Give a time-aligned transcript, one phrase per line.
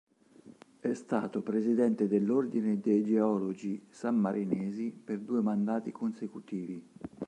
[0.79, 6.83] È stato Presidente dell'Ordine dei Geologi Sammarinesi per due mandati consecutivi.